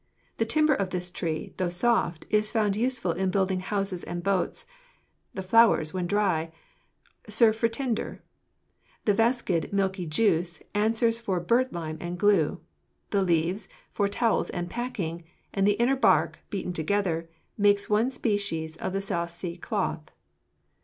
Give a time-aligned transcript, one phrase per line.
[0.37, 4.65] The timber of this tree, though soft, is found useful in building houses and boats;
[5.35, 6.51] the flowers, when dried,
[7.29, 8.23] serve for tinder;
[9.05, 12.61] the viscid, milky juice answers for birdlime and glue;
[13.11, 18.77] the leaves, for towels and packing; and the inner bark, beaten together, makes one species
[18.77, 20.09] of the South Sea cloth."